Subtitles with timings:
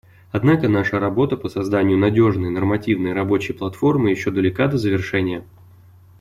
[0.31, 5.45] Однако наша работа по созданию надежной нормативной и рабочей платформы еще далека до завершения.